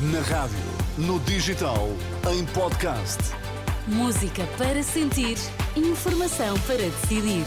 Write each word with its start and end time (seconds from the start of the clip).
Na 0.00 0.20
rádio, 0.20 0.56
no 0.96 1.18
digital, 1.18 1.88
em 2.30 2.46
podcast. 2.46 3.18
Música 3.88 4.46
para 4.56 4.80
sentir, 4.80 5.36
informação 5.74 6.56
para 6.60 6.76
decidir. 6.76 7.44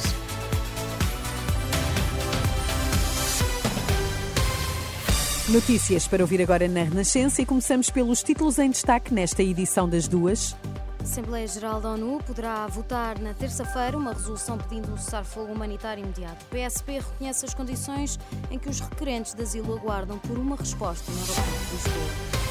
Notícias 5.47 6.09
para 6.09 6.21
ouvir 6.21 6.41
agora 6.41 6.67
na 6.67 6.83
Renascença 6.83 7.41
e 7.41 7.45
começamos 7.45 7.89
pelos 7.89 8.21
títulos 8.21 8.59
em 8.59 8.69
destaque 8.69 9.13
nesta 9.13 9.41
edição 9.41 9.87
das 9.87 10.09
duas. 10.09 10.53
A 11.01 11.03
Assembleia 11.03 11.47
Geral 11.47 11.81
da 11.81 11.93
ONU 11.93 12.19
poderá 12.23 12.67
votar 12.67 13.17
na 13.17 13.33
terça-feira 13.33 13.97
uma 13.97 14.13
resolução 14.13 14.55
pedindo 14.55 14.93
um 14.93 14.97
cessar-fogo 14.97 15.51
humanitário 15.51 16.03
imediato. 16.03 16.45
O 16.45 16.49
PSP 16.49 16.99
reconhece 16.99 17.43
as 17.43 17.55
condições 17.55 18.19
em 18.51 18.59
que 18.59 18.69
os 18.69 18.79
requerentes 18.79 19.33
de 19.33 19.41
asilo 19.41 19.75
aguardam 19.75 20.19
por 20.19 20.37
uma 20.37 20.55
resposta 20.55 21.11
de 21.11 21.17
Lisboa. 21.17 22.41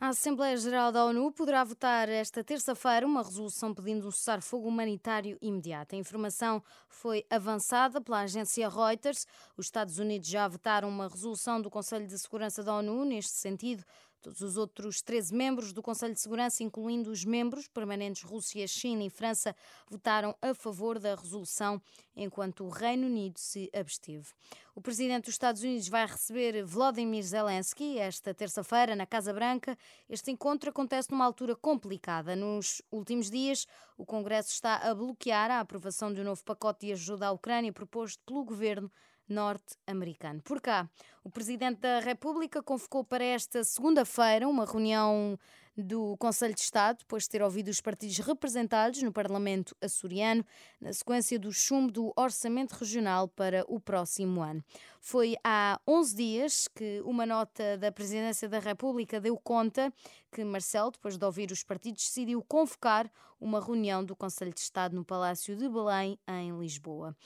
A 0.00 0.10
Assembleia 0.10 0.56
Geral 0.56 0.92
da 0.92 1.04
ONU 1.04 1.32
poderá 1.32 1.64
votar 1.64 2.08
esta 2.08 2.44
terça-feira 2.44 3.04
uma 3.04 3.20
resolução 3.20 3.74
pedindo 3.74 4.06
um 4.06 4.10
cessar-fogo 4.12 4.68
humanitário 4.68 5.36
imediato. 5.42 5.96
A 5.96 5.98
informação 5.98 6.62
foi 6.88 7.26
avançada 7.28 8.00
pela 8.00 8.20
agência 8.20 8.68
Reuters. 8.68 9.26
Os 9.56 9.66
Estados 9.66 9.98
Unidos 9.98 10.28
já 10.28 10.46
votaram 10.46 10.88
uma 10.88 11.08
resolução 11.08 11.60
do 11.60 11.68
Conselho 11.68 12.06
de 12.06 12.16
Segurança 12.16 12.62
da 12.62 12.76
ONU 12.76 13.04
neste 13.04 13.32
sentido. 13.32 13.82
Todos 14.20 14.40
os 14.40 14.56
outros 14.56 15.00
13 15.00 15.32
membros 15.32 15.72
do 15.72 15.80
Conselho 15.80 16.12
de 16.12 16.20
Segurança, 16.20 16.64
incluindo 16.64 17.10
os 17.10 17.24
membros 17.24 17.68
permanentes 17.68 18.22
Rússia, 18.22 18.66
China 18.66 19.04
e 19.04 19.10
França, 19.10 19.54
votaram 19.88 20.34
a 20.42 20.52
favor 20.54 20.98
da 20.98 21.14
resolução, 21.14 21.80
enquanto 22.16 22.64
o 22.64 22.68
Reino 22.68 23.06
Unido 23.06 23.38
se 23.38 23.70
absteve. 23.72 24.26
O 24.74 24.80
presidente 24.80 25.26
dos 25.26 25.34
Estados 25.34 25.62
Unidos 25.62 25.88
vai 25.88 26.04
receber 26.04 26.64
Volodymyr 26.64 27.22
Zelensky 27.22 27.98
esta 27.98 28.34
terça-feira 28.34 28.96
na 28.96 29.06
Casa 29.06 29.32
Branca. 29.32 29.78
Este 30.08 30.32
encontro 30.32 30.70
acontece 30.70 31.10
numa 31.12 31.24
altura 31.24 31.54
complicada. 31.54 32.34
Nos 32.34 32.82
últimos 32.90 33.30
dias, 33.30 33.66
o 33.96 34.04
Congresso 34.04 34.50
está 34.50 34.76
a 34.76 34.94
bloquear 34.94 35.50
a 35.50 35.60
aprovação 35.60 36.12
de 36.12 36.20
um 36.20 36.24
novo 36.24 36.42
pacote 36.44 36.86
de 36.86 36.92
ajuda 36.92 37.28
à 37.28 37.32
Ucrânia 37.32 37.72
proposto 37.72 38.20
pelo 38.24 38.44
governo 38.44 38.90
norte-americano. 39.28 40.40
Por 40.42 40.60
cá, 40.60 40.88
o 41.22 41.30
Presidente 41.30 41.80
da 41.80 42.00
República 42.00 42.62
convocou 42.62 43.04
para 43.04 43.24
esta 43.24 43.62
segunda-feira 43.62 44.48
uma 44.48 44.64
reunião 44.64 45.38
do 45.82 46.16
Conselho 46.16 46.54
de 46.54 46.60
Estado, 46.60 46.98
depois 46.98 47.24
de 47.24 47.30
ter 47.30 47.42
ouvido 47.42 47.68
os 47.68 47.80
partidos 47.80 48.18
representados 48.18 49.00
no 49.02 49.12
Parlamento 49.12 49.76
açoriano, 49.80 50.44
na 50.80 50.92
sequência 50.92 51.38
do 51.38 51.52
chumbo 51.52 51.92
do 51.92 52.12
Orçamento 52.16 52.72
Regional 52.72 53.28
para 53.28 53.64
o 53.68 53.78
próximo 53.78 54.42
ano. 54.42 54.62
Foi 55.00 55.36
há 55.44 55.80
11 55.86 56.16
dias 56.16 56.68
que 56.68 57.00
uma 57.04 57.24
nota 57.24 57.78
da 57.78 57.92
Presidência 57.92 58.48
da 58.48 58.58
República 58.58 59.20
deu 59.20 59.36
conta 59.36 59.92
que 60.32 60.42
Marcelo, 60.44 60.90
depois 60.90 61.16
de 61.16 61.24
ouvir 61.24 61.52
os 61.52 61.62
partidos, 61.62 62.02
decidiu 62.02 62.42
convocar 62.42 63.10
uma 63.40 63.64
reunião 63.64 64.04
do 64.04 64.16
Conselho 64.16 64.52
de 64.52 64.60
Estado 64.60 64.96
no 64.96 65.04
Palácio 65.04 65.54
de 65.54 65.68
Belém, 65.68 66.18
em 66.26 66.58
Lisboa. 66.58 67.16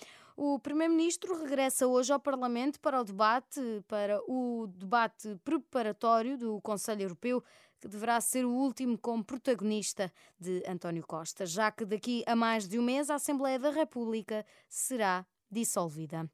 O 0.45 0.59
Primeiro-Ministro 0.59 1.41
regressa 1.41 1.87
hoje 1.87 2.13
ao 2.13 2.19
Parlamento 2.19 2.81
para 2.81 3.01
o 3.01 3.05
debate, 3.05 3.61
para 3.87 4.21
o 4.27 4.67
debate 4.67 5.39
preparatório 5.45 6.37
do 6.37 6.61
Conselho 6.61 7.03
Europeu, 7.03 7.45
que 7.81 7.87
deverá 7.87 8.21
ser 8.21 8.45
o 8.45 8.51
último 8.51 8.99
como 8.99 9.23
protagonista 9.23 10.13
de 10.37 10.61
António 10.67 11.07
Costa, 11.07 11.47
já 11.47 11.71
que 11.71 11.85
daqui 11.85 12.25
a 12.27 12.35
mais 12.35 12.67
de 12.67 12.77
um 12.77 12.83
mês 12.83 13.09
a 13.09 13.15
Assembleia 13.15 13.57
da 13.57 13.71
República 13.71 14.45
será 14.69 15.25
dissolvida. 15.49 16.29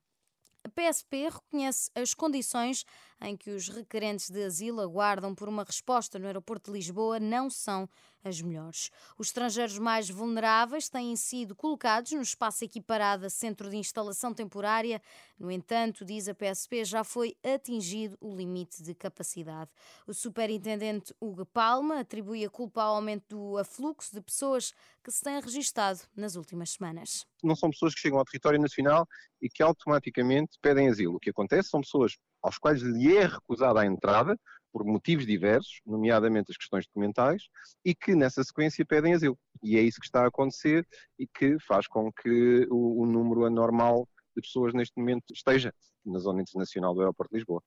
A 0.65 0.69
PSP 0.71 1.29
reconhece 1.29 1.91
as 1.95 2.15
condições 2.15 2.87
em 3.21 3.37
que 3.37 3.51
os 3.51 3.69
requerentes 3.69 4.31
de 4.31 4.43
asilo 4.43 4.81
aguardam 4.81 5.35
por 5.35 5.51
uma 5.51 5.65
resposta 5.65 6.19
no 6.19 6.27
aeroporto 6.27 6.71
de 6.71 6.79
Lisboa 6.79 7.21
não 7.21 7.51
são 7.51 7.87
as 8.25 8.41
melhores. 8.41 8.91
Os 9.17 9.29
estrangeiros 9.29 9.79
mais 9.79 10.11
vulneráveis 10.11 10.89
têm 10.89 11.15
sido 11.17 11.55
colocados 11.55 12.13
no 12.13 12.23
espaço 12.23 12.65
equiparado 12.65 13.27
a 13.27 13.31
centro 13.31 13.71
de 13.71 13.77
instalação 13.77 14.35
temporária. 14.35 15.01
No 15.39 15.51
entanto, 15.51 16.05
diz 16.05 16.29
a 16.29 16.35
PSP, 16.35 16.85
já 16.85 17.05
foi 17.05 17.37
atingido 17.43 18.17
o 18.21 18.35
limite 18.35 18.83
de 18.83 18.95
capacidade. 18.95 19.71
O 20.07 20.13
superintendente 20.13 21.15
Hugo 21.21 21.47
Palma 21.47 22.01
atribui 22.01 22.45
a 22.45 22.51
culpa 22.51 22.83
ao 22.83 22.97
aumento 22.97 23.29
do 23.29 23.59
afluxo 23.59 24.15
de 24.15 24.21
pessoas 24.21 24.73
que 25.03 25.11
se 25.11 25.23
têm 25.23 25.41
registado 25.41 26.01
nas 26.17 26.37
últimas 26.37 26.71
semanas. 26.71 27.27
Não 27.43 27.55
são 27.55 27.71
pessoas 27.71 27.95
que 27.95 28.01
chegam 28.01 28.19
ao 28.19 28.25
território 28.25 28.61
nacional 28.61 29.07
e 29.41 29.49
que 29.49 29.63
automaticamente 29.63 30.59
pedem 30.61 30.89
asilo. 30.89 31.17
O 31.17 31.21
que 31.21 31.31
acontece 31.31 31.69
são 31.69 31.81
pessoas 31.81 32.17
aos 32.43 32.59
quais 32.59 32.81
lhe 32.83 33.17
é 33.17 33.27
recusada 33.27 33.81
a 33.81 33.87
entrada, 33.87 34.39
por 34.73 34.85
motivos 34.85 35.27
diversos, 35.27 35.81
nomeadamente 35.87 36.51
as 36.51 36.57
questões 36.57 36.87
documentais, 36.87 37.49
e 37.85 37.95
que 37.95 38.15
nessa 38.15 38.43
sequência 38.45 38.85
pedem 38.85 39.15
asilo. 39.15 39.39
E 39.63 39.77
é 39.77 39.83
isso 39.83 40.01
que 40.01 40.07
está 40.07 40.25
a 40.25 40.29
acontecer 40.29 40.87
e 41.19 41.27
que 41.27 41.59
faz 41.61 41.87
com 41.87 42.13
que 42.13 42.67
o, 42.71 43.03
o 43.03 43.07
número 43.07 43.45
anormal 43.45 44.09
de 44.37 44.43
pessoas 44.43 44.73
neste 44.75 44.97
momento 44.99 45.33
esteja 45.33 45.75
na 46.05 46.19
zona 46.19 46.43
internacional 46.43 46.95
do 46.95 47.01
aeroporto 47.01 47.33
de 47.33 47.39
Lisboa. 47.39 47.63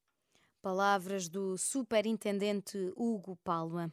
Palavras 0.62 1.28
do 1.28 1.58
superintendente 1.58 2.78
Hugo 2.96 3.36
Palma. 3.44 3.92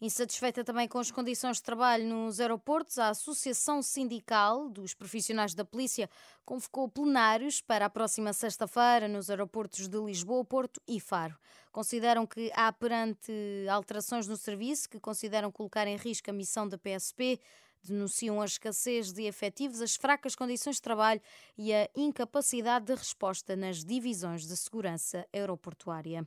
Insatisfeita 0.00 0.62
também 0.62 0.86
com 0.86 1.00
as 1.00 1.10
condições 1.10 1.56
de 1.56 1.64
trabalho 1.64 2.06
nos 2.06 2.38
aeroportos, 2.38 3.00
a 3.00 3.08
Associação 3.08 3.82
Sindical 3.82 4.68
dos 4.68 4.94
Profissionais 4.94 5.54
da 5.54 5.64
Polícia 5.64 6.08
convocou 6.44 6.88
plenários 6.88 7.60
para 7.60 7.86
a 7.86 7.90
próxima 7.90 8.32
sexta-feira 8.32 9.08
nos 9.08 9.28
aeroportos 9.28 9.88
de 9.88 9.98
Lisboa, 9.98 10.44
Porto 10.44 10.80
e 10.86 11.00
Faro. 11.00 11.36
Consideram 11.72 12.28
que 12.28 12.48
há 12.54 12.72
perante 12.72 13.32
alterações 13.68 14.28
no 14.28 14.36
serviço 14.36 14.88
que 14.88 15.00
consideram 15.00 15.50
colocar 15.50 15.88
em 15.88 15.96
risco 15.96 16.30
a 16.30 16.32
missão 16.32 16.68
da 16.68 16.78
PSP, 16.78 17.40
denunciam 17.82 18.40
a 18.40 18.44
escassez 18.44 19.12
de 19.12 19.24
efetivos, 19.24 19.82
as 19.82 19.96
fracas 19.96 20.36
condições 20.36 20.76
de 20.76 20.82
trabalho 20.82 21.20
e 21.56 21.74
a 21.74 21.90
incapacidade 21.96 22.84
de 22.84 22.94
resposta 22.94 23.56
nas 23.56 23.84
divisões 23.84 24.46
de 24.46 24.56
segurança 24.56 25.26
aeroportuária. 25.32 26.24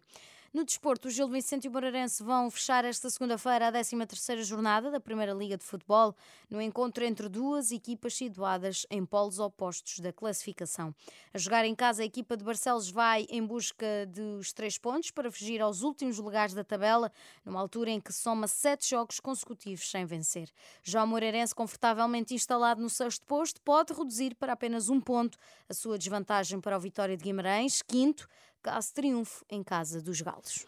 No 0.53 0.65
desporto, 0.65 1.07
o 1.07 1.11
Gil 1.11 1.29
Vicente 1.29 1.63
e 1.63 1.69
o 1.69 1.71
Moreirense 1.71 2.21
vão 2.21 2.51
fechar 2.51 2.83
esta 2.83 3.09
segunda-feira 3.09 3.69
a 3.69 3.71
13ª 3.71 4.43
jornada 4.43 4.91
da 4.91 4.99
Primeira 4.99 5.31
Liga 5.31 5.55
de 5.55 5.63
Futebol, 5.63 6.13
no 6.49 6.61
encontro 6.61 7.05
entre 7.05 7.29
duas 7.29 7.71
equipas 7.71 8.13
situadas 8.15 8.85
em 8.89 9.05
polos 9.05 9.39
opostos 9.39 9.99
da 9.99 10.11
classificação. 10.11 10.93
A 11.33 11.37
jogar 11.37 11.63
em 11.63 11.73
casa, 11.73 12.03
a 12.03 12.05
equipa 12.05 12.35
de 12.35 12.43
Barcelos 12.43 12.91
vai 12.91 13.25
em 13.29 13.41
busca 13.45 14.05
dos 14.07 14.51
três 14.51 14.77
pontos 14.77 15.09
para 15.09 15.31
fugir 15.31 15.61
aos 15.61 15.83
últimos 15.83 16.17
lugares 16.17 16.53
da 16.53 16.65
tabela, 16.65 17.13
numa 17.45 17.61
altura 17.61 17.91
em 17.91 18.01
que 18.01 18.11
soma 18.11 18.45
sete 18.45 18.89
jogos 18.89 19.21
consecutivos 19.21 19.89
sem 19.89 20.03
vencer. 20.03 20.49
Já 20.83 21.01
o 21.01 21.07
Moreirense, 21.07 21.55
confortavelmente 21.55 22.33
instalado 22.33 22.81
no 22.81 22.89
sexto 22.89 23.25
posto, 23.25 23.61
pode 23.61 23.93
reduzir 23.93 24.35
para 24.35 24.51
apenas 24.51 24.89
um 24.89 24.99
ponto 24.99 25.37
a 25.69 25.73
sua 25.73 25.97
desvantagem 25.97 26.59
para 26.59 26.75
o 26.75 26.79
Vitória 26.81 27.15
de 27.15 27.23
Guimarães, 27.23 27.81
quinto, 27.81 28.27
caso 28.61 28.93
triunfo 28.93 29.45
em 29.49 29.63
casa 29.63 30.01
dos 30.01 30.21
Galos. 30.21 30.65